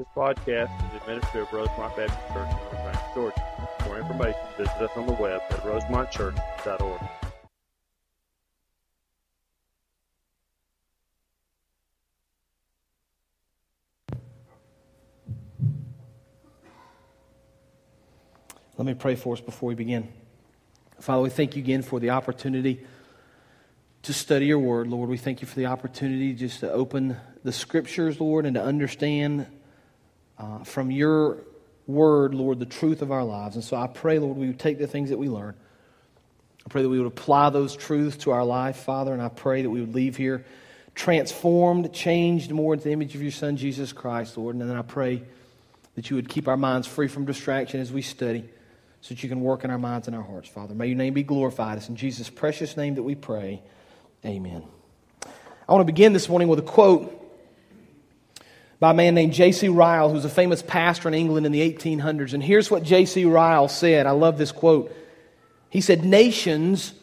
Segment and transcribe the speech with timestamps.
[0.00, 3.68] This podcast is administered at Rosemont Baptist Church in Banks, Georgia.
[3.80, 7.02] For more information, visit us on the web at rosemontchurch.org.
[18.78, 20.10] Let me pray for us before we begin.
[20.98, 22.86] Father, we thank you again for the opportunity
[24.04, 25.10] to study your word, Lord.
[25.10, 29.46] We thank you for the opportunity just to open the scriptures, Lord, and to understand
[30.40, 31.38] uh, from your
[31.86, 33.56] word, Lord, the truth of our lives.
[33.56, 35.54] And so I pray, Lord, we would take the things that we learn.
[36.64, 39.62] I pray that we would apply those truths to our life, Father, and I pray
[39.62, 40.44] that we would leave here
[40.94, 44.56] transformed, changed more into the image of your Son, Jesus Christ, Lord.
[44.56, 45.22] And then I pray
[45.94, 48.48] that you would keep our minds free from distraction as we study
[49.00, 50.74] so that you can work in our minds and our hearts, Father.
[50.74, 51.78] May your name be glorified.
[51.78, 53.62] It's in Jesus' precious name that we pray.
[54.24, 54.62] Amen.
[55.24, 57.19] I want to begin this morning with a quote
[58.80, 59.68] by a man named J.C.
[59.68, 62.32] Ryle, who's a famous pastor in England in the 1800s.
[62.32, 63.26] And here's what J.C.
[63.26, 64.06] Ryle said.
[64.06, 64.96] I love this quote.
[65.68, 66.94] He said, Nations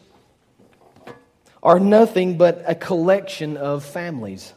[1.62, 4.52] are nothing but a collection of families.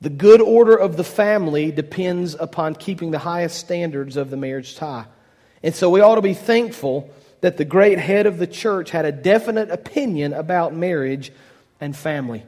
[0.00, 4.76] The good order of the family depends upon keeping the highest standards of the marriage
[4.76, 5.06] tie.
[5.62, 7.10] And so we ought to be thankful
[7.42, 11.32] that the great head of the church had a definite opinion about marriage
[11.80, 12.44] and family.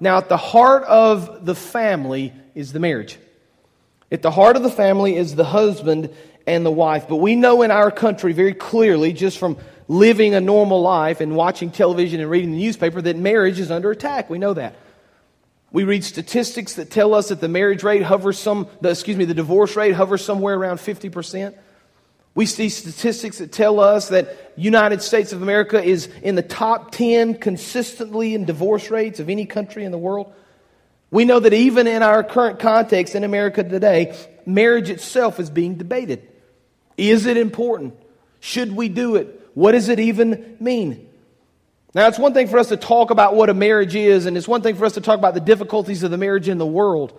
[0.00, 3.18] Now, at the heart of the family is the marriage.
[4.10, 6.10] At the heart of the family is the husband
[6.46, 7.06] and the wife.
[7.08, 11.36] But we know in our country very clearly, just from living a normal life and
[11.36, 14.30] watching television and reading the newspaper, that marriage is under attack.
[14.30, 14.74] We know that.
[15.70, 19.26] We read statistics that tell us that the marriage rate hovers some, the, excuse me,
[19.26, 21.54] the divorce rate hovers somewhere around 50%.
[22.34, 26.92] We see statistics that tell us that United States of America is in the top
[26.92, 30.32] 10 consistently in divorce rates of any country in the world.
[31.10, 35.76] We know that even in our current context in America today, marriage itself is being
[35.76, 36.28] debated.
[36.96, 37.94] Is it important?
[38.40, 39.50] Should we do it?
[39.54, 41.08] What does it even mean?
[41.94, 44.46] Now, it's one thing for us to talk about what a marriage is, and it's
[44.46, 47.18] one thing for us to talk about the difficulties of the marriage in the world.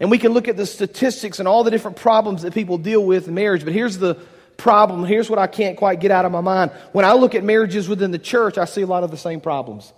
[0.00, 3.04] And we can look at the statistics and all the different problems that people deal
[3.04, 3.64] with in marriage.
[3.64, 4.14] But here's the
[4.56, 5.04] problem.
[5.04, 6.70] Here's what I can't quite get out of my mind.
[6.92, 9.40] When I look at marriages within the church, I see a lot of the same
[9.40, 9.92] problems.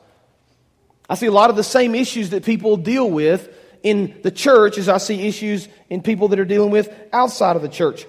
[1.09, 3.49] I see a lot of the same issues that people deal with
[3.83, 7.63] in the church as I see issues in people that are dealing with outside of
[7.63, 8.07] the church.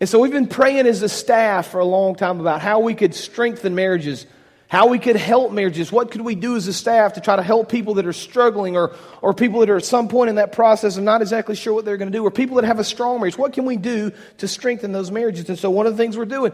[0.00, 2.94] And so we've been praying as a staff for a long time about how we
[2.94, 4.26] could strengthen marriages
[4.68, 5.90] how we could help marriages.
[5.90, 8.76] What could we do as a staff to try to help people that are struggling
[8.76, 11.72] or, or people that are at some point in that process and not exactly sure
[11.72, 13.38] what they're going to do or people that have a strong marriage?
[13.38, 15.48] What can we do to strengthen those marriages?
[15.48, 16.52] And so one of the things we're doing,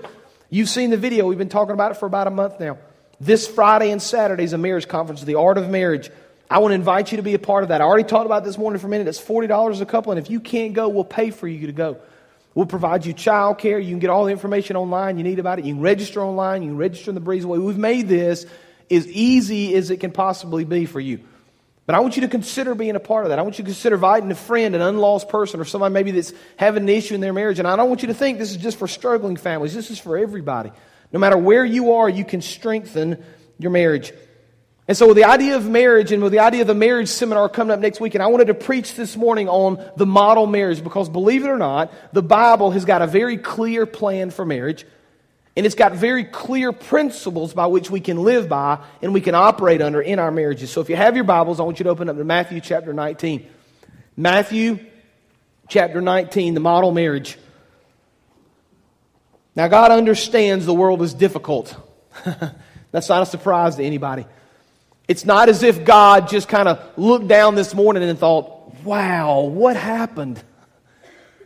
[0.49, 1.27] you've seen the video.
[1.27, 2.79] We've been talking about it for about a month now.
[3.21, 6.11] This Friday and Saturday is a marriage conference, The Art of Marriage.
[6.51, 7.81] I want to invite you to be a part of that.
[7.81, 9.07] I already talked about this morning for a minute.
[9.09, 11.99] It's $40 a couple, and if you can't go, we'll pay for you to go.
[12.55, 13.79] We'll provide you child care.
[13.79, 15.65] You can get all the information online you need about it.
[15.65, 16.63] You can register online.
[16.63, 17.63] You can register in the Breezeway.
[17.63, 18.47] We've made this
[18.91, 21.21] as easy as it can possibly be for you.
[21.87, 23.39] But I want you to consider being a part of that.
[23.39, 26.33] I want you to consider inviting a friend, an unlost person, or somebody maybe that's
[26.57, 27.59] having an issue in their marriage.
[27.59, 29.75] And I don't want you to think this is just for struggling families.
[29.75, 30.73] This is for everybody.
[31.13, 33.23] No matter where you are, you can strengthen
[33.59, 34.13] your marriage.
[34.87, 37.49] And so, with the idea of marriage and with the idea of the marriage seminar
[37.49, 40.85] coming up next week, and I wanted to preach this morning on the model marriage
[40.85, 44.85] because, believe it or not, the Bible has got a very clear plan for marriage,
[45.57, 49.35] and it's got very clear principles by which we can live by and we can
[49.35, 50.71] operate under in our marriages.
[50.71, 52.93] So, if you have your Bibles, I want you to open up to Matthew chapter
[52.93, 53.49] 19.
[54.19, 54.85] Matthew
[55.67, 57.39] chapter 19, the model marriage.
[59.57, 61.77] Now, God understands the world is difficult.
[62.91, 64.27] That's not a surprise to anybody.
[65.07, 69.41] It's not as if God just kind of looked down this morning and thought, wow,
[69.41, 70.43] what happened?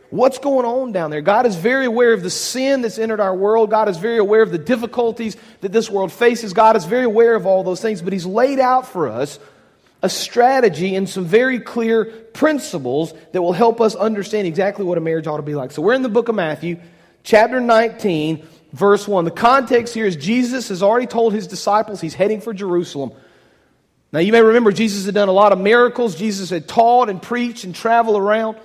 [0.09, 1.21] What's going on down there?
[1.21, 3.69] God is very aware of the sin that's entered our world.
[3.69, 6.53] God is very aware of the difficulties that this world faces.
[6.53, 9.37] God is very aware of all those things, but He's laid out for us
[10.01, 15.01] a strategy and some very clear principles that will help us understand exactly what a
[15.01, 15.71] marriage ought to be like.
[15.71, 16.79] So we're in the book of Matthew,
[17.29, 18.43] chapter 19,
[18.73, 19.23] verse 1.
[19.23, 23.11] The context here is Jesus has already told His disciples He's heading for Jerusalem.
[24.11, 26.15] Now, you may remember Jesus had done a lot of miracles.
[26.15, 28.57] Jesus had taught and preached and traveled around.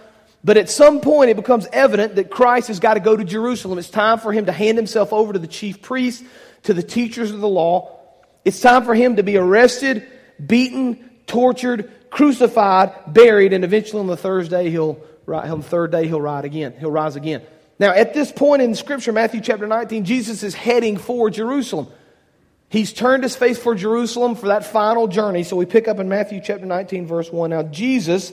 [0.43, 3.79] But at some point, it becomes evident that Christ has got to go to Jerusalem.
[3.79, 6.25] It's time for him to hand himself over to the chief priests,
[6.63, 7.99] to the teachers of the law.
[8.47, 10.07] It's time for him to be arrested,
[10.45, 16.21] beaten, tortured, crucified, buried, and eventually on the Thursday he'll on the third day he'll
[16.21, 16.75] rise again.
[16.79, 17.43] He'll rise again.
[17.79, 21.89] Now, at this point in Scripture, Matthew chapter 19, Jesus is heading for Jerusalem.
[22.69, 25.43] He's turned his face for Jerusalem for that final journey.
[25.43, 27.51] So we pick up in Matthew chapter 19, verse 1.
[27.51, 28.33] Now, Jesus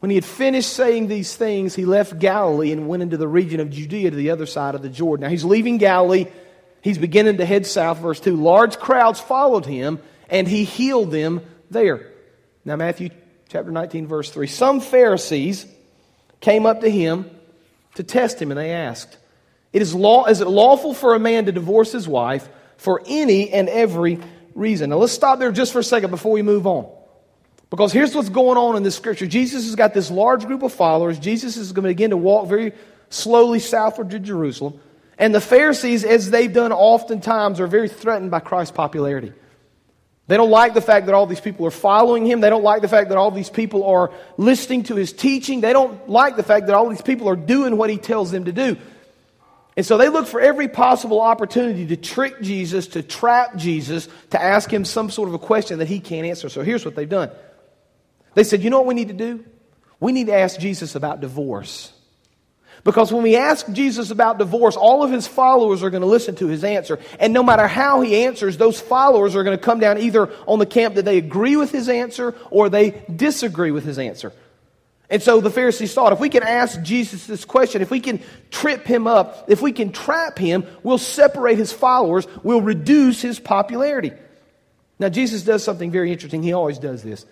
[0.00, 3.60] When he had finished saying these things, he left Galilee and went into the region
[3.60, 5.22] of Judea to the other side of the Jordan.
[5.22, 6.26] Now he's leaving Galilee.
[6.82, 7.98] He's beginning to head south.
[7.98, 11.40] Verse 2 Large crowds followed him, and he healed them
[11.70, 12.10] there.
[12.64, 13.10] Now, Matthew
[13.48, 14.46] chapter 19, verse 3.
[14.46, 15.66] Some Pharisees
[16.40, 17.30] came up to him
[17.94, 19.18] to test him, and they asked,
[19.72, 23.50] it is, law, is it lawful for a man to divorce his wife for any
[23.50, 24.18] and every
[24.54, 24.90] reason?
[24.90, 26.90] Now, let's stop there just for a second before we move on.
[27.70, 30.74] Because here's what's going on in this scripture Jesus has got this large group of
[30.74, 31.18] followers.
[31.18, 32.72] Jesus is going to begin to walk very
[33.08, 34.78] slowly southward to Jerusalem.
[35.16, 39.32] And the Pharisees, as they've done oftentimes, are very threatened by Christ's popularity.
[40.28, 42.40] They don't like the fact that all these people are following him.
[42.40, 45.60] They don't like the fact that all these people are listening to his teaching.
[45.60, 48.44] They don't like the fact that all these people are doing what he tells them
[48.44, 48.76] to do.
[49.76, 54.40] And so they look for every possible opportunity to trick Jesus, to trap Jesus, to
[54.40, 56.48] ask him some sort of a question that he can't answer.
[56.48, 57.30] So here's what they've done
[58.34, 59.44] they said, you know what we need to do?
[60.00, 61.92] We need to ask Jesus about divorce.
[62.84, 66.34] Because when we ask Jesus about divorce, all of his followers are going to listen
[66.36, 66.98] to his answer.
[67.20, 70.58] And no matter how he answers, those followers are going to come down either on
[70.58, 74.32] the camp that they agree with his answer or they disagree with his answer.
[75.08, 78.20] And so the Pharisees thought if we can ask Jesus this question, if we can
[78.50, 83.38] trip him up, if we can trap him, we'll separate his followers, we'll reduce his
[83.38, 84.12] popularity.
[84.98, 86.42] Now, Jesus does something very interesting.
[86.42, 87.26] He always does this.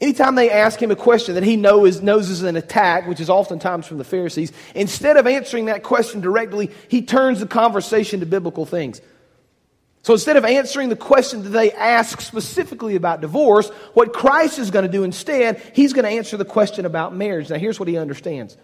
[0.00, 3.30] Anytime they ask him a question that he knows, knows is an attack, which is
[3.30, 8.26] oftentimes from the Pharisees, instead of answering that question directly, he turns the conversation to
[8.26, 9.00] biblical things.
[10.02, 14.70] So instead of answering the question that they ask specifically about divorce, what Christ is
[14.70, 17.48] going to do instead, he's going to answer the question about marriage.
[17.48, 18.56] Now, here's what he understands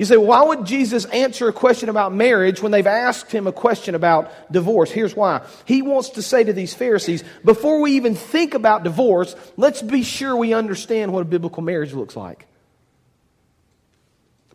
[0.00, 3.52] you say, why would Jesus answer a question about marriage when they've asked him a
[3.52, 4.90] question about divorce?
[4.90, 5.46] Here's why.
[5.66, 10.02] He wants to say to these Pharisees, before we even think about divorce, let's be
[10.02, 12.46] sure we understand what a biblical marriage looks like.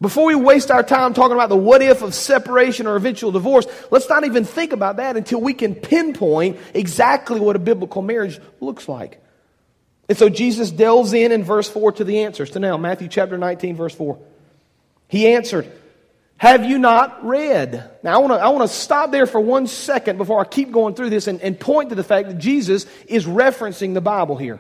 [0.02, 3.68] Before we waste our time talking about the what if of separation or eventual divorce,
[3.92, 8.40] let's not even think about that until we can pinpoint exactly what a biblical marriage
[8.60, 9.24] looks like.
[10.10, 12.50] And so Jesus delves in in verse 4 to the answers.
[12.52, 14.18] To now, Matthew chapter 19, verse 4.
[15.16, 15.72] He answered,
[16.36, 17.90] Have you not read?
[18.04, 21.28] Now, I want to stop there for one second before I keep going through this
[21.28, 24.60] and, and point to the fact that Jesus is referencing the Bible here.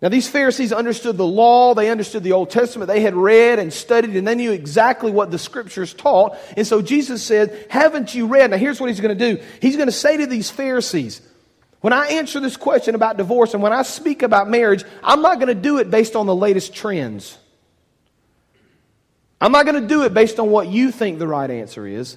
[0.00, 3.70] Now, these Pharisees understood the law, they understood the Old Testament, they had read and
[3.70, 6.38] studied, and they knew exactly what the scriptures taught.
[6.56, 8.52] And so Jesus said, Haven't you read?
[8.52, 11.20] Now, here's what he's going to do He's going to say to these Pharisees,
[11.82, 15.34] when I answer this question about divorce and when I speak about marriage, I'm not
[15.40, 17.36] going to do it based on the latest trends.
[19.42, 22.16] I'm not going to do it based on what you think the right answer is.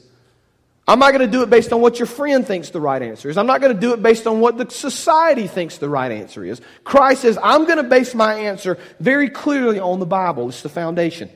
[0.87, 3.31] I'm not going to do it based on what your friend thinks the right answer
[3.31, 3.37] is.
[3.39, 6.45] I'm not going to do it based on what the society thinks the right answer
[6.45, 6.61] is.
[6.83, 10.49] Christ says, I'm going to base my answer very clearly on the Bible.
[10.49, 11.31] It's the foundation.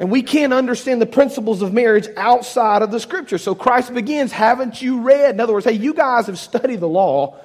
[0.00, 3.38] And we can't understand the principles of marriage outside of the scripture.
[3.38, 5.36] So Christ begins, haven't you read?
[5.36, 7.36] In other words, hey, you guys have studied the law.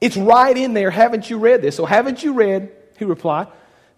[0.00, 0.90] It's right in there.
[0.90, 1.76] Haven't you read this?
[1.76, 2.72] So haven't you read?
[2.98, 3.46] He replied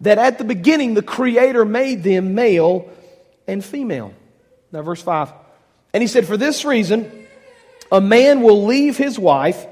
[0.01, 2.91] that at the beginning the Creator made them male
[3.47, 4.15] and female.
[4.73, 5.33] Now, verse 5.
[5.93, 7.27] And he said, For this reason,
[7.91, 9.67] a man will leave his wife.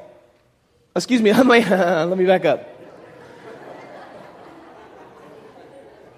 [0.94, 2.68] Excuse me, let me, back up.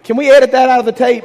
[0.05, 1.25] Can we edit that out of the tape?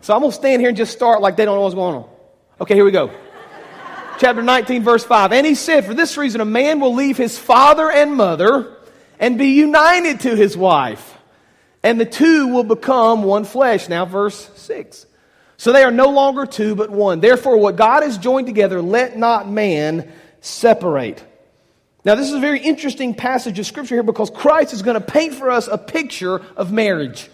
[0.00, 1.94] So I'm going to stand here and just start like they don't know what's going
[1.94, 2.08] on.
[2.60, 3.10] Okay, here we go.
[4.18, 5.32] Chapter 19, verse 5.
[5.32, 8.71] And he said, For this reason, a man will leave his father and mother
[9.22, 11.16] and be united to his wife.
[11.84, 13.88] And the two will become one flesh.
[13.88, 15.06] Now, verse 6.
[15.56, 17.20] So they are no longer two, but one.
[17.20, 20.10] Therefore, what God has joined together, let not man
[20.40, 21.24] separate.
[22.04, 25.00] Now, this is a very interesting passage of Scripture here because Christ is going to
[25.00, 27.30] paint for us a picture of marriage.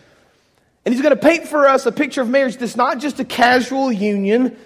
[0.85, 3.25] And he's going to paint for us a picture of marriage that's not just a
[3.25, 4.59] casual union.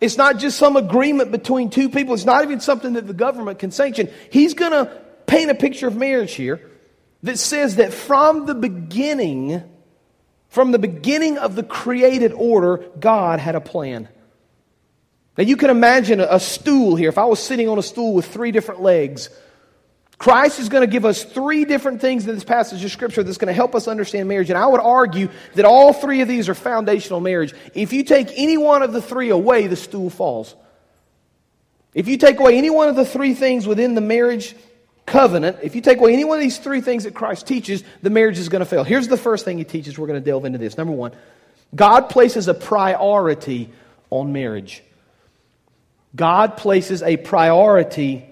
[0.00, 2.14] It's not just some agreement between two people.
[2.14, 4.10] It's not even something that the government can sanction.
[4.30, 6.70] He's going to paint a picture of marriage here
[7.22, 9.62] that says that from the beginning,
[10.48, 14.08] from the beginning of the created order, God had a plan.
[15.36, 17.08] Now you can imagine a, stool here.
[17.08, 19.30] If I was sitting on a stool with three different legs,
[20.16, 23.38] Christ is going to give us three different things in this passage of Scripture that's
[23.38, 24.48] going to help us understand marriage.
[24.50, 27.52] And I would argue that all three of these are foundational marriage.
[27.74, 30.54] If you take any one of the three away, the stool falls.
[31.94, 34.54] If you take away any one of the three things within the marriage
[35.06, 38.10] covenant, if you take away any one of these three things that Christ teaches, the
[38.10, 38.84] marriage is going to fail.
[38.84, 39.98] Here's the first thing he teaches.
[39.98, 40.76] We're going to delve into this.
[40.76, 41.12] Number one,
[41.74, 43.70] God places a priority
[44.10, 44.82] on marriage.
[46.16, 48.26] God places a priority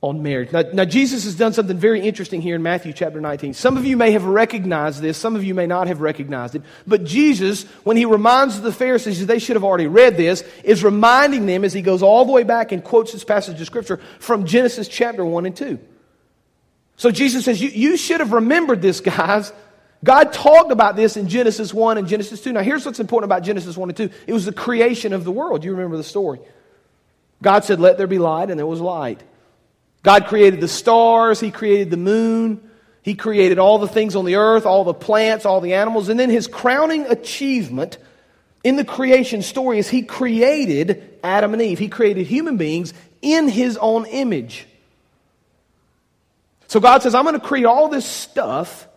[0.00, 0.50] on marriage.
[0.50, 3.54] Now, now, Jesus has done something very interesting here in Matthew chapter 19.
[3.54, 6.62] Some of you may have recognized this, some of you may not have recognized it.
[6.88, 10.82] But Jesus, when he reminds the Pharisees that they should have already read this, is
[10.82, 14.00] reminding them as he goes all the way back and quotes this passage of Scripture
[14.18, 15.78] from Genesis chapter 1 and 2.
[17.02, 19.52] So Jesus says, You, you should have remembered this, guys.
[20.04, 22.52] God talked about this in Genesis 1 and Genesis 2.
[22.52, 25.32] Now, here's what's important about Genesis 1 and 2 it was the creation of the
[25.32, 25.64] world.
[25.64, 26.38] You remember the story.
[27.42, 29.20] God said, Let there be light, and there was light.
[30.04, 32.70] God created the stars, He created the moon,
[33.02, 36.08] He created all the things on the earth, all the plants, all the animals.
[36.08, 37.98] And then His crowning achievement
[38.62, 41.80] in the creation story is He created Adam and Eve.
[41.80, 44.68] He created human beings in His own image.
[46.72, 48.88] So God says, I'm going to create all this stuff,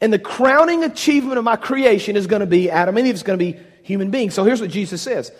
[0.00, 3.14] and the crowning achievement of my creation is going to be Adam and Eve.
[3.14, 4.34] It's going to be human beings.
[4.34, 5.30] So here's what Jesus says.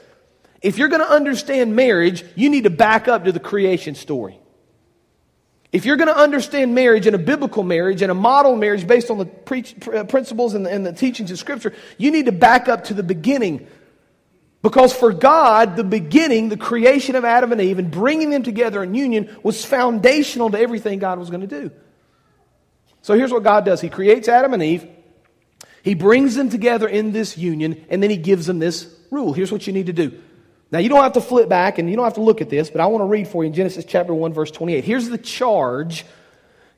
[0.60, 4.38] If you're going to understand marriage, you need to back up to the creation story.
[5.72, 9.10] If you're going to understand marriage and a biblical marriage and a model marriage based
[9.10, 12.32] on the preach, uh, principles and the, and the teachings of Scripture, you need to
[12.32, 13.66] back up to the beginning.
[14.62, 18.82] Because for God, the beginning, the creation of Adam and Eve and bringing them together
[18.82, 21.70] in union was foundational to everything God was going to do.
[23.02, 24.86] So here's what God does He creates Adam and Eve,
[25.82, 29.32] He brings them together in this union, and then He gives them this rule.
[29.32, 30.20] Here's what you need to do
[30.72, 32.70] now, you don't have to flip back and you don't have to look at this,
[32.70, 34.82] but I want to read for you in Genesis chapter 1, verse 28.
[34.82, 36.06] Here's the charge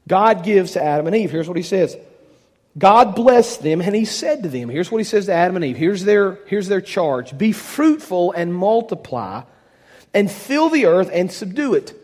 [0.09, 1.31] God gives to Adam and Eve.
[1.31, 1.97] Here's what he says
[2.77, 5.65] God blessed them, and he said to them, Here's what he says to Adam and
[5.65, 5.77] Eve.
[5.77, 9.43] Here's their, here's their charge Be fruitful and multiply,
[10.13, 11.95] and fill the earth and subdue it,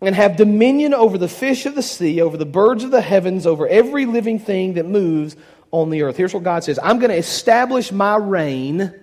[0.00, 3.46] and have dominion over the fish of the sea, over the birds of the heavens,
[3.46, 5.34] over every living thing that moves
[5.72, 6.16] on the earth.
[6.16, 8.94] Here's what God says I'm going to establish my reign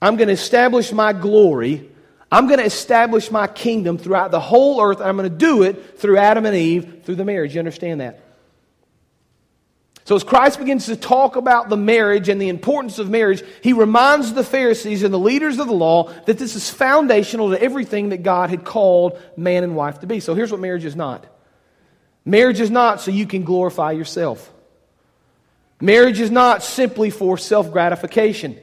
[0.00, 1.88] I'm going to establish my glory.
[2.30, 5.00] I'm going to establish my kingdom throughout the whole earth.
[5.00, 7.54] I'm going to do it through Adam and Eve, through the marriage.
[7.54, 8.20] You understand that?
[10.06, 13.72] So, as Christ begins to talk about the marriage and the importance of marriage, he
[13.72, 18.10] reminds the Pharisees and the leaders of the law that this is foundational to everything
[18.10, 20.20] that God had called man and wife to be.
[20.20, 21.26] So, here's what marriage is not
[22.24, 24.48] marriage is not so you can glorify yourself,
[25.80, 28.56] marriage is not simply for self gratification.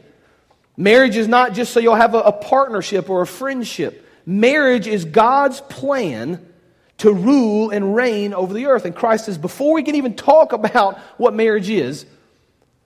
[0.78, 4.08] Marriage is not just so you'll have a, a partnership or a friendship.
[4.26, 6.53] Marriage is God's plan
[7.00, 8.86] to rule and reign over the earth.
[8.86, 12.06] And Christ says, before we can even talk about what marriage is,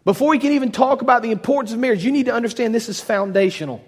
[0.05, 2.87] before we can even talk about the importance of marriage, you need to understand this
[2.89, 3.83] is foundational.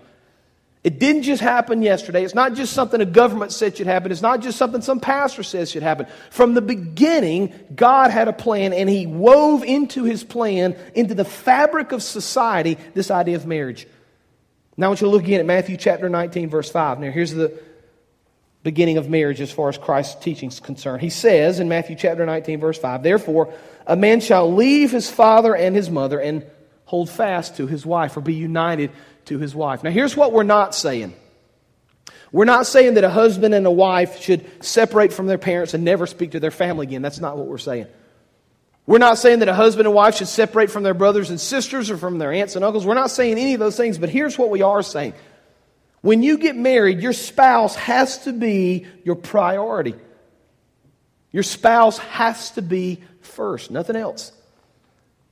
[0.83, 2.23] It didn't just happen yesterday.
[2.23, 4.11] It's not just something a government said should happen.
[4.11, 6.07] It's not just something some pastor says should happen.
[6.29, 11.25] From the beginning, God had a plan and He wove into His plan, into the
[11.25, 13.87] fabric of society, this idea of marriage.
[14.77, 17.01] Now I want you to look again at Matthew chapter 19, verse 5.
[17.01, 17.61] Now here's the
[18.63, 21.01] beginning of marriage as far as Christ's teaching is concerned.
[21.01, 23.53] He says in Matthew chapter 19, verse 5, Therefore,
[23.87, 26.45] a man shall leave his father and his mother and
[26.85, 28.91] hold fast to his wife or be united
[29.25, 29.83] to his wife.
[29.83, 31.13] Now, here's what we're not saying.
[32.31, 35.83] We're not saying that a husband and a wife should separate from their parents and
[35.83, 37.01] never speak to their family again.
[37.01, 37.87] That's not what we're saying.
[38.85, 41.91] We're not saying that a husband and wife should separate from their brothers and sisters
[41.91, 42.85] or from their aunts and uncles.
[42.85, 45.13] We're not saying any of those things, but here's what we are saying.
[46.01, 49.95] When you get married, your spouse has to be your priority.
[51.31, 54.31] Your spouse has to be first, nothing else.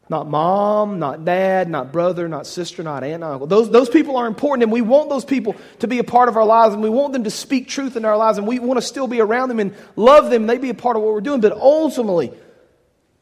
[0.09, 3.47] Not mom, not dad, not brother, not sister, not aunt, not uncle.
[3.47, 6.37] Those, those people are important, and we want those people to be a part of
[6.37, 8.77] our lives, and we want them to speak truth in our lives, and we want
[8.77, 11.13] to still be around them and love them, and they be a part of what
[11.13, 11.41] we're doing.
[11.41, 12.31] But ultimately,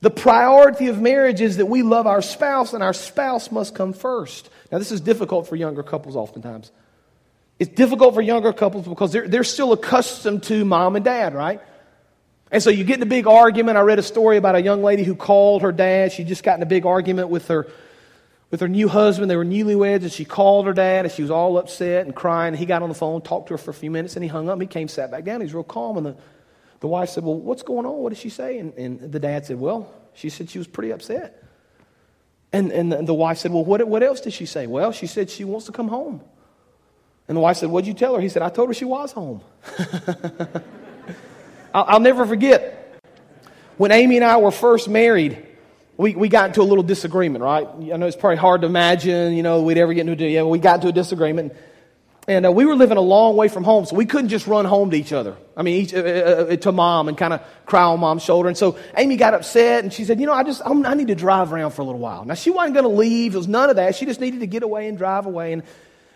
[0.01, 3.93] the priority of marriage is that we love our spouse, and our spouse must come
[3.93, 4.49] first.
[4.71, 6.71] Now, this is difficult for younger couples oftentimes.
[7.57, 11.61] It's difficult for younger couples because they're, they're still accustomed to mom and dad, right?
[12.51, 13.77] And so you get in a big argument.
[13.77, 16.11] I read a story about a young lady who called her dad.
[16.11, 17.67] She just got in a big argument with her
[18.51, 19.29] with her new husband.
[19.29, 22.49] They were newlyweds, and she called her dad, and she was all upset and crying.
[22.49, 24.29] And He got on the phone, talked to her for a few minutes, and he
[24.29, 24.59] hung up.
[24.61, 25.41] He came, sat back down.
[25.41, 25.97] He was real calm.
[25.97, 26.15] And the,
[26.81, 27.97] the wife said, Well, what's going on?
[27.97, 28.59] What did she say?
[28.59, 31.43] And, and the dad said, Well, she said she was pretty upset.
[32.53, 34.67] And, and the, the wife said, Well, what, what else did she say?
[34.67, 36.21] Well, she said she wants to come home.
[37.27, 38.21] And the wife said, What'd you tell her?
[38.21, 39.41] He said, I told her she was home.
[41.73, 42.85] I'll, I'll never forget
[43.77, 45.45] when Amy and I were first married,
[45.97, 47.67] we, we got into a little disagreement, right?
[47.67, 50.43] I know it's probably hard to imagine, you know, we'd ever get into a yeah,
[50.43, 51.53] we got into a disagreement.
[52.27, 54.65] And uh, we were living a long way from home, so we couldn't just run
[54.65, 55.37] home to each other.
[55.55, 58.47] I mean, each, uh, uh, uh to mom and kind of cry on mom's shoulder.
[58.49, 61.09] And so Amy got upset and she said, You know, I just, I'm, i need
[61.09, 62.25] to drive around for a little while.
[62.25, 63.35] Now, she wasn't going to leave.
[63.35, 63.95] It was none of that.
[63.95, 65.53] She just needed to get away and drive away.
[65.53, 65.61] And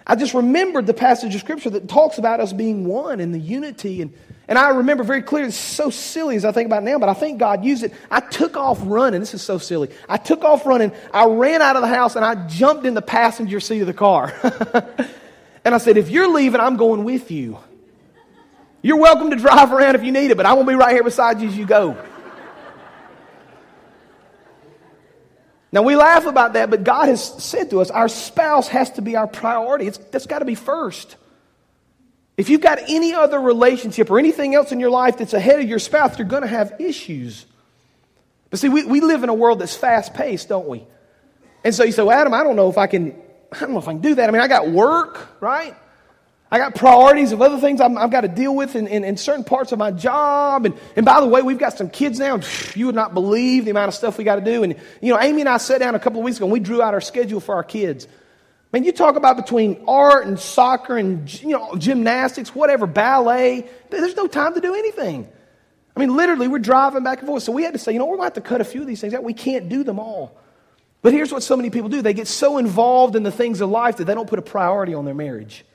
[0.10, 3.38] I just remembered the passage of Scripture that talks about us being one and the
[3.38, 4.12] unity and
[4.48, 7.10] And I remember very clearly, it's so silly as I think about it now, but
[7.10, 7.94] I think God used it.
[8.10, 9.20] I took off running.
[9.20, 9.92] This is so silly.
[10.10, 10.92] I took off running.
[11.14, 13.94] I ran out of the house and I jumped in the passenger seat of the
[13.94, 14.34] car.
[15.64, 17.60] and I said, If you're leaving, I'm going with you.
[18.82, 21.04] You're welcome to drive around if you need it, but I won't be right here
[21.04, 21.96] beside you as you go.
[25.72, 29.02] Now, we laugh about that, but God has said to us our spouse has to
[29.02, 29.88] be our priority.
[29.88, 31.16] It's, that's got to be first.
[32.38, 35.68] If you've got any other relationship or anything else in your life that's ahead of
[35.68, 37.46] your spouse, you're going to have issues.
[38.50, 40.88] But see, we, we live in a world that's fast paced, don't we?
[41.64, 43.14] And so you say, well, Adam, I don't know if I can,
[43.52, 44.30] I don't know if I can do that.
[44.30, 45.76] I mean, I got work, right?
[46.52, 49.18] I got priorities of other things i have got to deal with in, in, in,
[49.18, 50.66] certain parts of my job.
[50.66, 52.40] And, and by the way, we've got some kids now.
[52.74, 54.64] You would not believe the amount of stuff we got to do.
[54.64, 56.60] And, you know, Amy and I sat down a couple of weeks ago and we
[56.60, 58.08] drew out our schedule for our kids.
[58.72, 63.68] Man, you talk about between art and soccer and you know gymnastics, whatever, ballet.
[63.90, 65.28] There's no time to do anything.
[65.96, 67.44] I mean, literally, we're driving back and forth.
[67.44, 68.82] So we had to say, you know, we're going to have to cut a few
[68.82, 69.24] of these things out.
[69.24, 70.38] We can't do them all.
[71.02, 73.70] But here's what so many people do they get so involved in the things of
[73.70, 75.66] life that they don't put a priority on their marriage.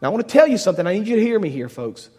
[0.00, 0.86] Now, I want to tell you something.
[0.86, 2.10] I need you to hear me here, folks.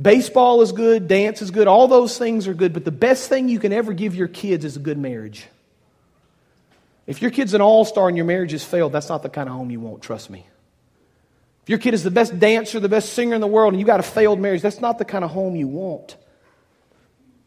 [0.00, 3.48] Baseball is good, dance is good, all those things are good, but the best thing
[3.48, 5.46] you can ever give your kids is a good marriage.
[7.06, 9.48] If your kid's an all star and your marriage has failed, that's not the kind
[9.48, 10.46] of home you want, trust me.
[11.62, 13.86] If your kid is the best dancer, the best singer in the world, and you
[13.86, 16.16] got a failed marriage, that's not the kind of home you want.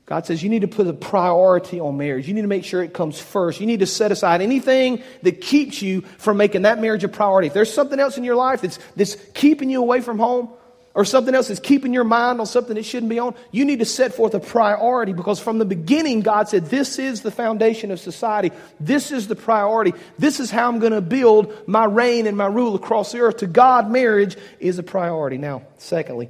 [0.08, 2.30] God says you need to put a priority on marriage.
[2.30, 3.60] You need to make sure it comes first.
[3.60, 7.48] You need to set aside anything that keeps you from making that marriage a priority.
[7.48, 10.50] If there's something else in your life that's, that's keeping you away from home,
[10.98, 13.78] or something else that's keeping your mind on something it shouldn't be on, you need
[13.78, 17.92] to set forth a priority because from the beginning, God said, This is the foundation
[17.92, 18.52] of society.
[18.80, 19.94] This is the priority.
[20.18, 23.38] This is how I'm going to build my reign and my rule across the earth.
[23.38, 25.38] To God, marriage is a priority.
[25.38, 26.30] Now, secondly,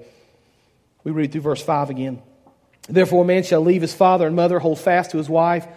[1.06, 2.22] we read through verse 5 again.
[2.90, 5.68] Therefore, a man shall leave his father and mother, hold fast to his wife.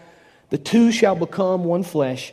[0.51, 2.33] The two shall become one flesh.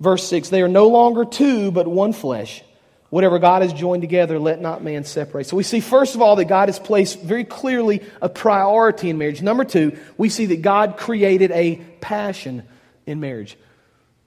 [0.00, 2.62] Verse 6 They are no longer two, but one flesh.
[3.10, 5.46] Whatever God has joined together, let not man separate.
[5.46, 9.18] So we see, first of all, that God has placed very clearly a priority in
[9.18, 9.42] marriage.
[9.42, 12.62] Number two, we see that God created a passion
[13.04, 13.58] in marriage.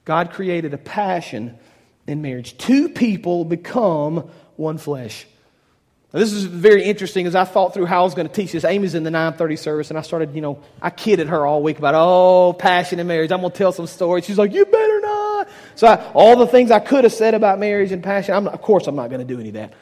[0.06, 1.58] God created a passion
[2.06, 2.60] in marriage.
[2.60, 5.26] Two people become one flesh.
[6.16, 8.54] Now, this is very interesting as I thought through how I was going to teach
[8.54, 8.64] this.
[8.64, 11.78] Amy's in the 930 service, and I started, you know, I kidded her all week
[11.78, 13.34] about, oh, passion and marriage.
[13.34, 14.24] I'm going to tell some stories.
[14.24, 15.50] She's like, you better not.
[15.76, 18.62] So I, all the things I could have said about marriage and passion, I'm, of
[18.62, 19.74] course, I'm not going to do any of that.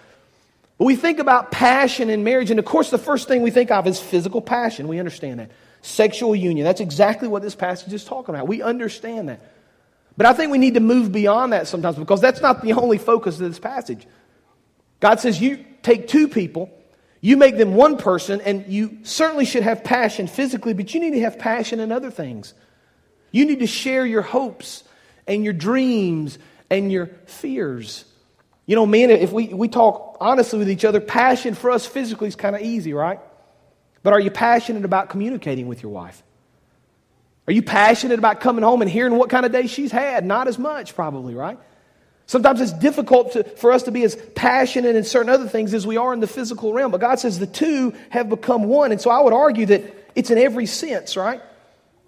[0.80, 3.70] But we think about passion and marriage, and of course, the first thing we think
[3.70, 4.88] of is physical passion.
[4.88, 5.52] We understand that.
[5.84, 6.64] Sexual union.
[6.64, 8.48] That's exactly what this passage is talking about.
[8.48, 9.40] We understand that.
[10.18, 12.98] But I think we need to move beyond that sometimes because that's not the only
[12.98, 14.08] focus of this passage.
[15.00, 16.70] God says you take two people,
[17.22, 21.12] you make them one person, and you certainly should have passion physically, but you need
[21.12, 22.54] to have passion in other things.
[23.32, 24.84] You need to share your hopes
[25.28, 26.38] and your dreams
[26.70, 28.06] and your fears.
[28.66, 32.28] You know, man, if we, we talk honestly with each other, passion for us physically
[32.28, 33.20] is kind of easy, right?
[34.04, 36.22] But are you passionate about communicating with your wife?
[37.48, 40.26] Are you passionate about coming home and hearing what kind of day she's had?
[40.26, 41.60] Not as much, probably, right?
[42.26, 45.86] Sometimes it's difficult to, for us to be as passionate in certain other things as
[45.86, 46.92] we are in the physical realm.
[46.92, 48.92] But God says the two have become one.
[48.92, 51.42] And so I would argue that it's in every sense, right?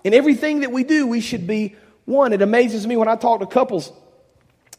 [0.04, 1.76] In everything that we do, we should be
[2.06, 3.92] one, it amazes me when I talk to couples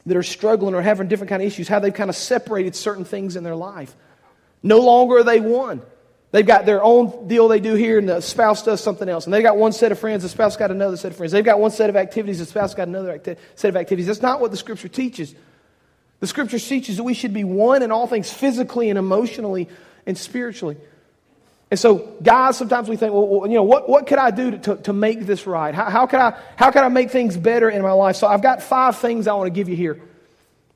[0.06, 3.04] that are struggling or having different kind of issues, how they've kind of separated certain
[3.04, 3.94] things in their life.
[4.62, 5.82] No longer are they one.
[6.32, 9.24] They've got their own deal they do here, and the spouse does something else.
[9.24, 11.32] And they've got one set of friends, the spouse got another set of friends.
[11.32, 14.06] They've got one set of activities, the spouse got another acti- set of activities.
[14.06, 15.34] That's not what the Scripture teaches.
[16.20, 19.68] The Scripture teaches that we should be one in all things, physically and emotionally
[20.04, 20.76] and spiritually.
[21.70, 24.58] And so, guys, sometimes we think, well, you know, what, what could I do to,
[24.58, 25.74] to, to make this right?
[25.74, 28.16] How, how, can I, how can I make things better in my life?
[28.16, 30.00] So, I've got five things I want to give you here.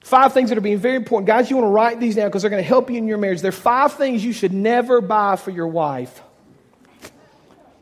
[0.02, 1.26] Five things that are being very important.
[1.26, 3.18] Guys, you want to write these down because they're going to help you in your
[3.18, 3.42] marriage.
[3.42, 6.22] There are five things you should never buy for your wife.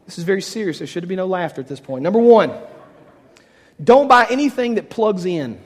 [0.05, 0.79] This is very serious.
[0.79, 2.03] There should be no laughter at this point.
[2.03, 2.53] Number one,
[3.83, 5.61] don't buy anything that plugs in.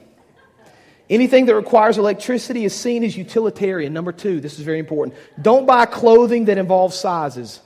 [1.09, 3.93] Anything that requires electricity is seen as utilitarian.
[3.93, 5.17] Number two, this is very important.
[5.41, 7.61] Don't buy clothing that involves sizes.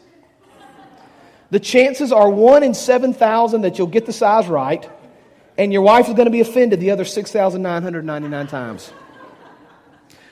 [1.51, 4.89] The chances are one in 7,000 that you'll get the size right,
[5.59, 8.93] and your wife is going to be offended the other 6,999 times.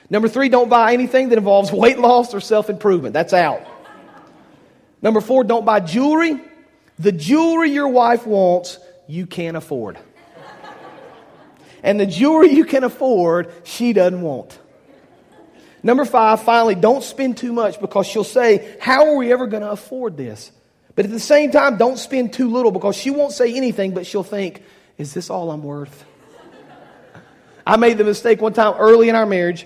[0.09, 3.13] Number three, don't buy anything that involves weight loss or self improvement.
[3.13, 3.61] That's out.
[5.01, 6.39] Number four, don't buy jewelry.
[6.99, 9.97] The jewelry your wife wants, you can't afford
[11.85, 14.59] and the jewelry you can afford, she doesn't want.
[15.83, 19.61] Number five, finally, don't spend too much because she'll say, How are we ever going
[19.61, 20.51] to afford this?
[20.95, 24.07] But at the same time, don't spend too little because she won't say anything, but
[24.07, 24.63] she'll think,
[24.97, 26.05] Is this all I'm worth?
[27.67, 29.65] I made the mistake one time early in our marriage.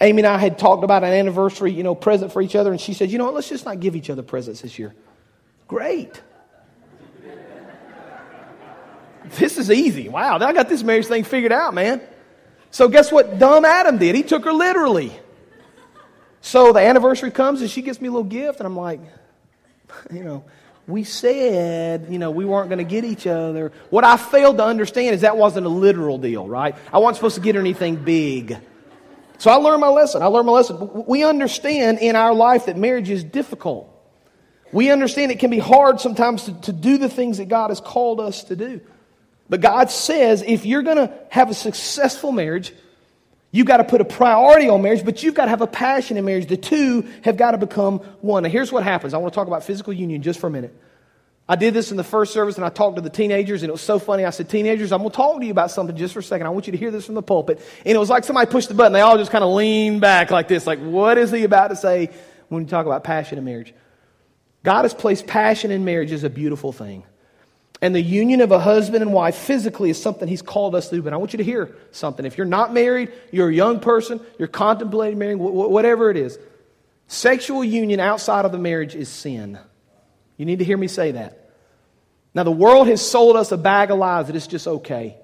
[0.00, 2.80] Amy and I had talked about an anniversary, you know, present for each other, and
[2.80, 4.94] she said, You know what, let's just not give each other presents this year.
[5.68, 6.20] Great.
[9.38, 10.08] this is easy.
[10.08, 12.00] Wow, I got this marriage thing figured out, man.
[12.70, 14.14] So guess what dumb Adam did?
[14.14, 15.12] He took her literally.
[16.40, 19.00] So the anniversary comes and she gives me a little gift, and I'm like,
[20.12, 20.44] you know,
[20.86, 23.72] we said, you know, we weren't going to get each other.
[23.90, 26.74] What I failed to understand is that wasn't a literal deal, right?
[26.92, 28.58] I wasn't supposed to get anything big.
[29.38, 30.22] So I learned my lesson.
[30.22, 31.04] I learned my lesson.
[31.06, 33.88] We understand in our life that marriage is difficult.
[34.72, 37.80] We understand it can be hard sometimes to, to do the things that God has
[37.80, 38.80] called us to do.
[39.48, 42.72] But God says if you're going to have a successful marriage,
[43.54, 46.16] You've got to put a priority on marriage, but you've got to have a passion
[46.16, 46.46] in marriage.
[46.46, 48.42] The two have got to become one.
[48.44, 49.12] Now, here's what happens.
[49.12, 50.74] I want to talk about physical union just for a minute.
[51.46, 53.72] I did this in the first service and I talked to the teenagers, and it
[53.72, 54.24] was so funny.
[54.24, 56.46] I said, Teenagers, I'm going to talk to you about something just for a second.
[56.46, 57.60] I want you to hear this from the pulpit.
[57.84, 58.94] And it was like somebody pushed the button.
[58.94, 61.76] They all just kind of leaned back like this, like, What is he about to
[61.76, 62.08] say
[62.48, 63.74] when you talk about passion in marriage?
[64.62, 67.04] God has placed passion in marriage as a beautiful thing.
[67.82, 71.02] And the union of a husband and wife physically is something he's called us to.
[71.02, 72.24] But I want you to hear something.
[72.24, 76.38] If you're not married, you're a young person, you're contemplating marrying, whatever it is,
[77.08, 79.58] sexual union outside of the marriage is sin.
[80.36, 81.50] You need to hear me say that.
[82.34, 85.16] Now, the world has sold us a bag of lies that it's just okay.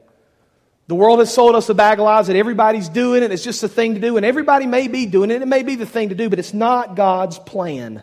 [0.89, 3.63] The world has sold us a bag of lies that everybody's doing it, it's just
[3.63, 6.09] a thing to do, and everybody may be doing it, it may be the thing
[6.09, 8.03] to do, but it's not God's plan.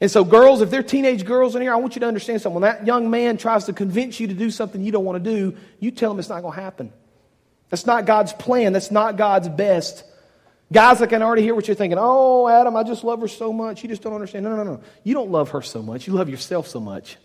[0.00, 2.60] And so, girls, if they're teenage girls in here, I want you to understand something.
[2.60, 5.30] When that young man tries to convince you to do something you don't want to
[5.30, 6.92] do, you tell him it's not going to happen.
[7.68, 8.72] That's not God's plan.
[8.72, 10.04] That's not God's best.
[10.72, 11.98] Guys, I can already hear what you're thinking.
[12.00, 13.82] Oh, Adam, I just love her so much.
[13.82, 14.44] You just don't understand.
[14.44, 14.80] No, no, no.
[15.02, 16.06] You don't love her so much.
[16.06, 17.16] You love yourself so much.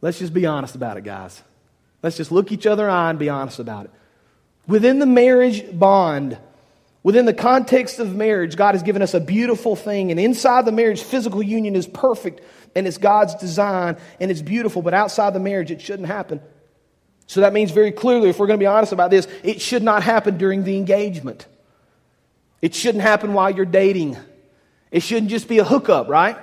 [0.00, 1.42] Let's just be honest about it, guys.
[2.02, 3.90] Let's just look each other in the eye and be honest about it.
[4.66, 6.36] Within the marriage bond,
[7.06, 10.10] Within the context of marriage, God has given us a beautiful thing.
[10.10, 12.40] And inside the marriage, physical union is perfect
[12.74, 14.82] and it's God's design and it's beautiful.
[14.82, 16.40] But outside the marriage, it shouldn't happen.
[17.28, 19.84] So that means very clearly, if we're going to be honest about this, it should
[19.84, 21.46] not happen during the engagement.
[22.60, 24.16] It shouldn't happen while you're dating.
[24.90, 26.36] It shouldn't just be a hookup, right?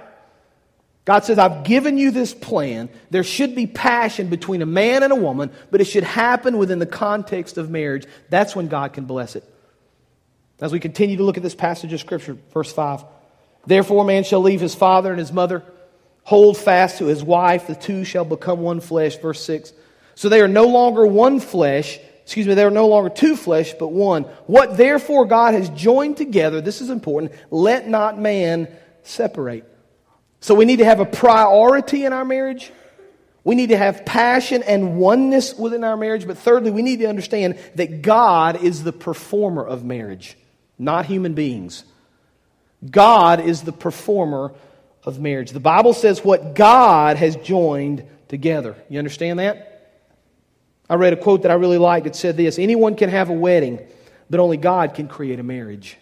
[1.04, 2.88] God says, I've given you this plan.
[3.10, 6.80] There should be passion between a man and a woman, but it should happen within
[6.80, 8.06] the context of marriage.
[8.30, 9.53] That's when God can bless it.
[10.62, 13.04] As we continue to look at this passage of Scripture, verse 5
[13.66, 15.64] Therefore, man shall leave his father and his mother,
[16.24, 19.18] hold fast to his wife, the two shall become one flesh.
[19.18, 19.74] Verse 6.
[20.16, 23.74] So they are no longer one flesh, excuse me, they are no longer two flesh,
[23.74, 24.24] but one.
[24.48, 28.68] What therefore God has joined together, this is important, let not man
[29.04, 29.66] separate.
[30.40, 32.72] So we need to have a priority in our marriage.
[33.44, 36.26] We need to have passion and oneness within our marriage.
[36.26, 40.38] But thirdly, we need to understand that God is the performer of marriage
[40.80, 41.84] not human beings.
[42.90, 44.54] God is the performer
[45.04, 45.52] of marriage.
[45.52, 48.76] The Bible says what God has joined together.
[48.90, 49.70] You understand that?
[50.90, 52.08] I read a quote that I really liked.
[52.08, 53.80] It said this Anyone can have a wedding,
[54.30, 55.98] but only God can create a marriage.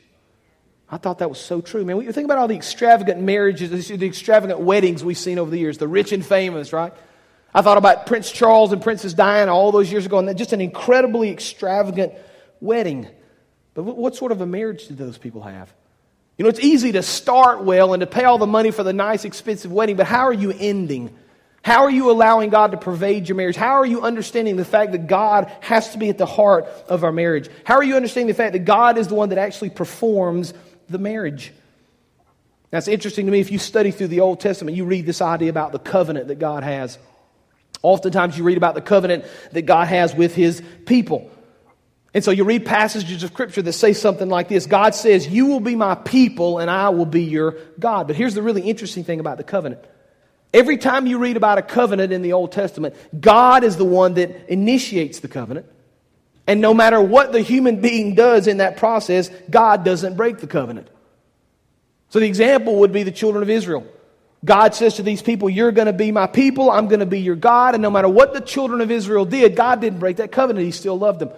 [0.90, 2.12] I thought that was so true, man.
[2.12, 5.88] Think about all the extravagant marriages, the extravagant weddings we've seen over the years, the
[5.88, 6.92] rich and famous, right?
[7.54, 10.62] I thought about Prince Charles and Princess Diana all those years ago, and just an
[10.62, 12.14] incredibly extravagant
[12.60, 13.08] wedding.
[13.74, 15.74] But what sort of a marriage do those people have?
[16.38, 18.94] You know, it's easy to start well and to pay all the money for the
[18.94, 21.16] nice, expensive wedding, but how are you ending?
[21.64, 23.56] How are you allowing God to pervade your marriage?
[23.56, 27.04] How are you understanding the fact that God has to be at the heart of
[27.04, 27.50] our marriage?
[27.64, 30.54] How are you understanding the fact that God is the one that actually performs
[30.90, 31.54] the marriage?
[32.72, 33.42] That's interesting to me.
[33.42, 36.40] If you study through the Old Testament, you read this idea about the covenant that
[36.40, 36.98] God has.
[37.84, 41.32] Oftentimes, you read about the covenant that God has with his people.
[42.14, 45.48] And so you read passages of Scripture that say something like this God says, You
[45.48, 48.08] will be my people and I will be your God.
[48.08, 49.84] But here's the really interesting thing about the covenant.
[50.54, 54.16] Every time you read about a covenant in the Old Testament, God is the one
[54.16, 55.66] that initiates the covenant.
[56.46, 60.48] And no matter what the human being does in that process, God doesn't break the
[60.48, 60.90] covenant.
[62.10, 63.86] So the example would be the children of Israel.
[64.44, 67.20] God says to these people, You're going to be my people, I'm going to be
[67.20, 67.76] your God.
[67.76, 70.66] And no matter what the children of Israel did, God didn't break that covenant.
[70.66, 71.30] He still loved them.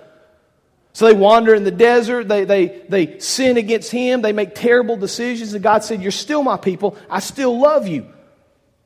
[0.94, 2.28] So they wander in the desert.
[2.28, 4.22] They, they, they sin against him.
[4.22, 5.54] They make terrible decisions.
[5.54, 6.98] And God said, You're still my people.
[7.10, 8.08] I still love you.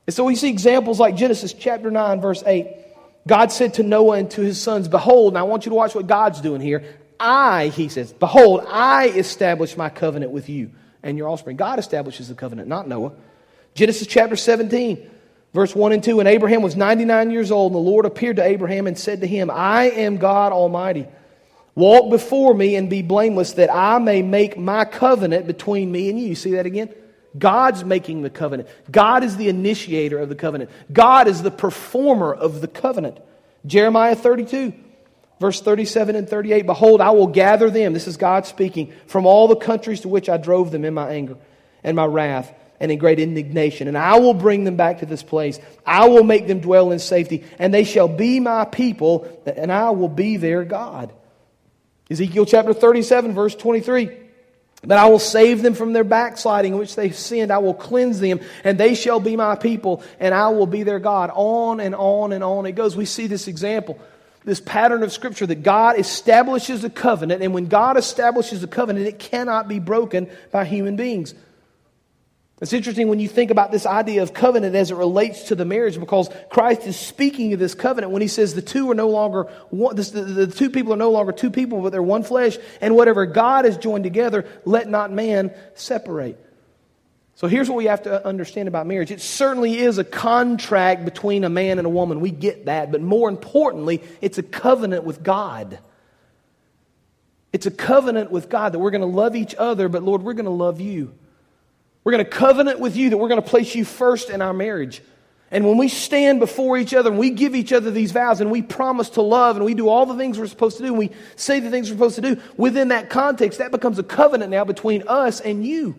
[0.08, 2.68] And so we see examples like Genesis chapter 9, verse 8.
[3.28, 5.94] God said to Noah and to his sons, Behold, now I want you to watch
[5.94, 6.84] what God's doing here.
[7.20, 10.72] I, he says, behold, I establish my covenant with you
[11.04, 11.58] and your offspring.
[11.58, 13.14] God establishes the covenant, not Noah.
[13.78, 15.08] Genesis chapter 17,
[15.54, 16.20] verse 1 and 2.
[16.20, 19.28] And Abraham was 99 years old, and the Lord appeared to Abraham and said to
[19.28, 21.06] him, I am God Almighty.
[21.76, 26.20] Walk before me and be blameless, that I may make my covenant between me and
[26.20, 26.34] you.
[26.34, 26.92] See that again?
[27.38, 28.68] God's making the covenant.
[28.90, 30.72] God is the initiator of the covenant.
[30.92, 33.20] God is the performer of the covenant.
[33.68, 34.74] Jeremiah 32,
[35.40, 39.48] verse 37 and 38 Behold, I will gather them, this is God speaking, from all
[39.48, 41.38] the countries to which I drove them in my anger
[41.84, 43.88] and my wrath and in great indignation.
[43.88, 45.60] And I will bring them back to this place.
[45.86, 49.90] I will make them dwell in safety, and they shall be my people, and I
[49.92, 51.14] will be their God.
[52.10, 54.26] Ezekiel chapter 37, verse 23.
[54.84, 57.52] But I will save them from their backsliding in which they sinned.
[57.52, 61.00] I will cleanse them, and they shall be my people, and I will be their
[61.00, 61.32] God.
[61.34, 62.96] On and on and on it goes.
[62.96, 64.00] We see this example,
[64.46, 69.08] this pattern of Scripture that God establishes a covenant, and when God establishes a covenant,
[69.08, 71.34] it cannot be broken by human beings.
[72.60, 75.64] It's interesting when you think about this idea of covenant as it relates to the
[75.64, 79.10] marriage because Christ is speaking of this covenant when he says the two are no
[79.10, 82.58] longer one, the, the two people are no longer two people, but they're one flesh,
[82.82, 86.44] and whatever God has joined together, let not man separate.
[87.36, 89.12] So here's what we have to understand about marriage.
[89.12, 92.20] It certainly is a contract between a man and a woman.
[92.20, 92.92] We get that.
[92.92, 95.78] But more importantly, it's a covenant with God.
[97.54, 100.34] It's a covenant with God that we're going to love each other, but Lord, we're
[100.34, 101.14] going to love you.
[102.08, 104.54] We're going to covenant with you that we're going to place you first in our
[104.54, 105.02] marriage.
[105.52, 108.50] And when we stand before each other and we give each other these vows and
[108.50, 110.98] we promise to love and we do all the things we're supposed to do and
[110.98, 114.52] we say the things we're supposed to do, within that context, that becomes a covenant
[114.52, 115.98] now between us and you.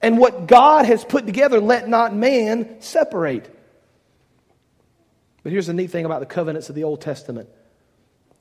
[0.00, 3.54] And what God has put together, let not man separate.
[5.42, 7.50] But here's the neat thing about the covenants of the Old Testament.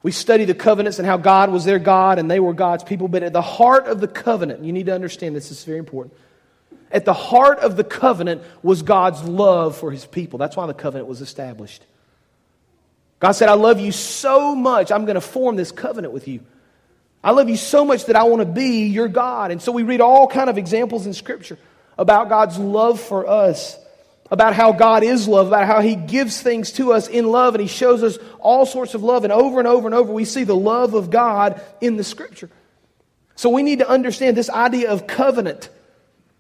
[0.03, 3.09] We study the covenants and how God was their God and they were God's people,
[3.09, 5.79] but at the heart of the covenant, you need to understand this, this is very
[5.79, 6.15] important
[6.95, 10.39] at the heart of the covenant was God's love for his people.
[10.39, 11.86] That's why the covenant was established.
[13.19, 16.39] God said, I love you so much, I'm going to form this covenant with you.
[17.23, 19.51] I love you so much that I want to be your God.
[19.51, 21.58] And so we read all kind of examples in Scripture
[21.97, 23.77] about God's love for us,
[24.31, 27.62] about how God is love, about how He gives things to us in love, and
[27.62, 29.23] He shows us all sorts of love.
[29.23, 32.49] And over and over and over, we see the love of God in the Scripture.
[33.36, 35.69] So we need to understand this idea of covenant.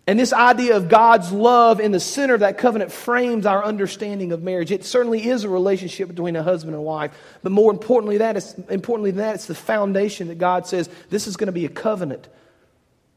[0.07, 4.31] And this idea of God's love in the center of that covenant frames our understanding
[4.31, 4.71] of marriage.
[4.71, 8.53] It certainly is a relationship between a husband and wife, but more importantly, that is
[8.69, 11.69] importantly than that, it's the foundation that God says this is going to be a
[11.69, 12.27] covenant.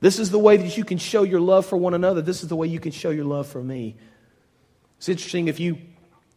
[0.01, 2.23] This is the way that you can show your love for one another.
[2.23, 3.97] This is the way you can show your love for me.
[4.97, 5.79] It's interesting if you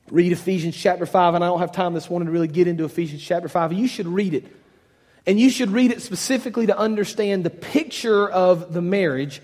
[0.10, 2.84] read Ephesians chapter 5, and I don't have time this morning to really get into
[2.84, 4.46] Ephesians chapter 5, you should read it.
[5.26, 9.42] And you should read it specifically to understand the picture of the marriage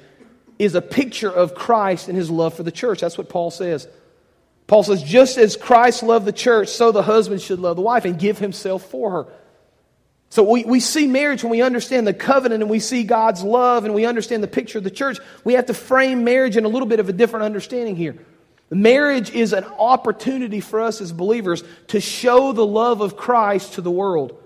[0.59, 3.01] is a picture of Christ and his love for the church.
[3.01, 3.87] That's what Paul says.
[4.65, 8.05] Paul says, just as Christ loved the church, so the husband should love the wife
[8.05, 9.27] and give himself for her.
[10.29, 13.85] So we, we see marriage when we understand the covenant and we see God's love
[13.85, 15.19] and we understand the picture of the church.
[15.45, 18.17] We have to frame marriage in a little bit of a different understanding here.
[18.69, 23.81] Marriage is an opportunity for us as believers to show the love of Christ to
[23.81, 24.43] the world.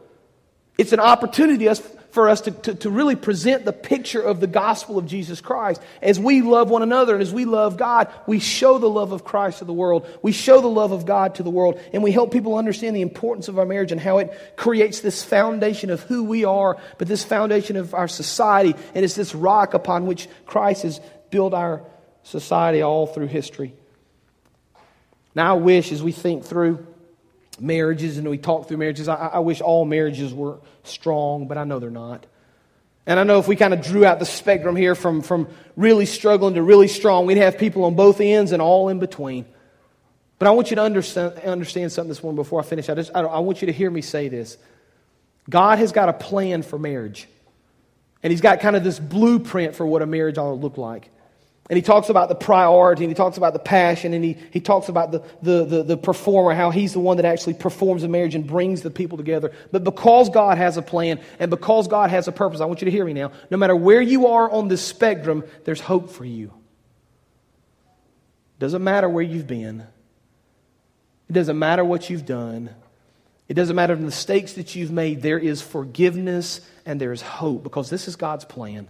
[0.78, 1.68] It's an opportunity
[2.12, 5.82] for us to, to, to, really present the picture of the gospel of Jesus Christ.
[6.02, 9.24] As we love one another and as we love God, we show the love of
[9.24, 10.08] Christ to the world.
[10.22, 11.80] We show the love of God to the world.
[11.94, 15.24] And we help people understand the importance of our marriage and how it creates this
[15.24, 18.76] foundation of who we are, but this foundation of our society.
[18.94, 21.82] And it's this rock upon which Christ has built our
[22.24, 23.74] society all through history.
[25.34, 26.86] Now, I wish as we think through
[27.62, 29.08] marriages and we talk through marriages.
[29.08, 32.26] I, I wish all marriages were strong, but I know they're not.
[33.06, 36.06] And I know if we kind of drew out the spectrum here from, from really
[36.06, 39.46] struggling to really strong, we'd have people on both ends and all in between.
[40.40, 42.90] But I want you to understand, understand something this morning before I finish.
[42.90, 44.58] I, just, I, I want you to hear me say this.
[45.50, 47.28] God has got a plan for marriage.
[48.24, 51.10] And He's got kind of this blueprint for what a marriage ought to look like.
[51.70, 54.60] And he talks about the priority and he talks about the passion and he, he
[54.60, 58.10] talks about the, the, the, the, performer, how he's the one that actually performs a
[58.10, 59.54] marriage and brings the people together.
[59.72, 62.86] But because God has a plan and because God has a purpose, I want you
[62.86, 63.32] to hear me now.
[63.50, 66.54] No matter where you are on this spectrum, there's hope for you.
[68.60, 69.88] Doesn't matter where you've been.
[71.30, 72.70] It doesn't matter what you've done.
[73.48, 75.22] It doesn't matter the mistakes that you've made.
[75.22, 78.90] There is forgiveness and there is hope because this is God's plan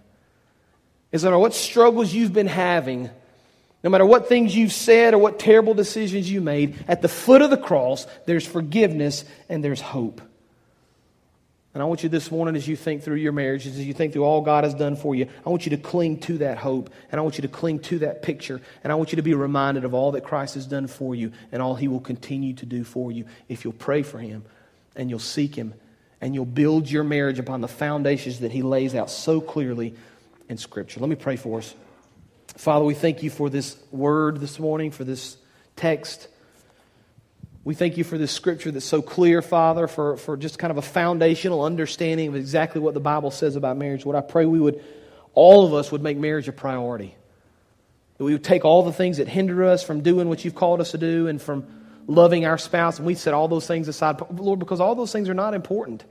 [1.12, 3.10] is no matter what struggles you've been having,
[3.84, 7.42] no matter what things you've said or what terrible decisions you made, at the foot
[7.42, 10.22] of the cross, there's forgiveness and there's hope.
[11.74, 14.12] And I want you this morning, as you think through your marriages, as you think
[14.12, 16.90] through all God has done for you, I want you to cling to that hope.
[17.10, 18.60] And I want you to cling to that picture.
[18.84, 21.32] And I want you to be reminded of all that Christ has done for you
[21.52, 24.44] and all he will continue to do for you if you'll pray for him
[24.98, 25.74] and you'll seek him
[26.20, 29.96] and you'll build your marriage upon the foundations that he lays out so clearly
[30.52, 31.00] in Scripture.
[31.00, 31.74] Let me pray for us.
[32.58, 35.38] Father, we thank you for this word this morning, for this
[35.78, 36.28] text.
[37.64, 40.78] We thank you for this scripture that's so clear, Father, for, for just kind of
[40.78, 44.04] a foundational understanding of exactly what the Bible says about marriage.
[44.04, 44.84] What I pray we would,
[45.34, 47.16] all of us would make marriage a priority.
[48.18, 50.82] That we would take all the things that hinder us from doing what you've called
[50.82, 51.66] us to do and from
[52.08, 55.30] loving our spouse, and we set all those things aside, Lord, because all those things
[55.30, 56.04] are not important.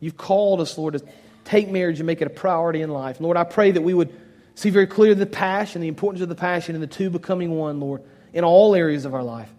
[0.00, 1.04] You've called us, Lord, to
[1.44, 3.20] take marriage and make it a priority in life.
[3.20, 4.14] Lord, I pray that we would
[4.54, 7.80] see very clearly the passion, the importance of the passion, and the two becoming one,
[7.80, 8.02] Lord,
[8.32, 9.52] in all areas of our life.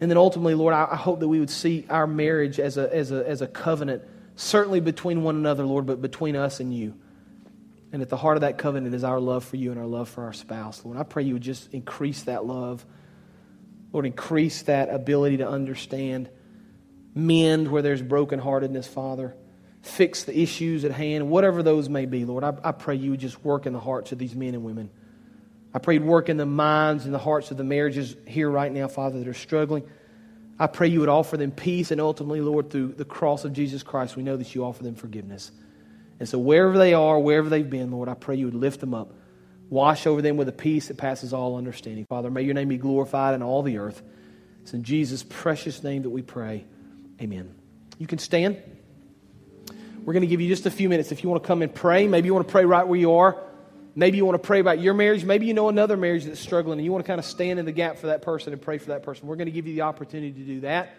[0.00, 3.12] And then ultimately, Lord, I, hope that we would see our marriage as a, as,
[3.12, 4.02] a, as a covenant,
[4.34, 6.94] certainly between one another, Lord, but between us and you.
[7.92, 10.08] And at the heart of that covenant is our love for you and our love
[10.08, 10.96] for our spouse, Lord.
[10.96, 12.86] I pray you would just increase that love.
[13.92, 16.30] Lord, increase that ability to understand,
[17.14, 19.34] mend where there's brokenheartedness, Father.
[19.82, 22.44] Fix the issues at hand, whatever those may be, Lord.
[22.44, 24.90] I, I pray you would just work in the hearts of these men and women.
[25.72, 28.70] I pray you'd work in the minds and the hearts of the marriages here right
[28.70, 29.88] now, Father, that are struggling.
[30.58, 33.82] I pray you would offer them peace, and ultimately, Lord, through the cross of Jesus
[33.82, 35.50] Christ, we know that you offer them forgiveness.
[36.18, 38.92] And so, wherever they are, wherever they've been, Lord, I pray you would lift them
[38.92, 39.14] up.
[39.70, 42.04] Wash over them with a peace that passes all understanding.
[42.04, 44.02] Father, may your name be glorified in all the earth.
[44.62, 46.64] It's in Jesus' precious name that we pray.
[47.22, 47.54] Amen.
[47.96, 48.60] You can stand.
[50.10, 51.72] We're going to give you just a few minutes if you want to come and
[51.72, 52.08] pray.
[52.08, 53.40] Maybe you want to pray right where you are.
[53.94, 55.24] Maybe you want to pray about your marriage.
[55.24, 57.64] Maybe you know another marriage that's struggling and you want to kind of stand in
[57.64, 59.28] the gap for that person and pray for that person.
[59.28, 60.96] We're going to give you the opportunity to do that.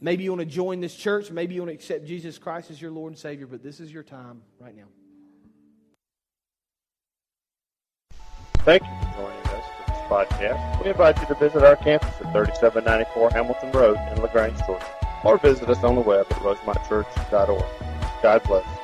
[0.00, 1.30] Maybe you want to join this church.
[1.30, 3.92] Maybe you want to accept Jesus Christ as your Lord and Savior, but this is
[3.92, 4.88] your time right now.
[8.64, 10.82] Thank you for joining us for this podcast.
[10.82, 14.84] We invite you to visit our campus at 3794 Hamilton Road in LaGrange, Georgia,
[15.22, 17.99] or visit us on the web at rosemontchurch.org.
[18.22, 18.79] God bless.